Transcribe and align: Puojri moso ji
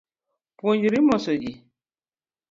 Puojri 0.57 0.99
moso 1.09 1.31
ji 1.41 1.51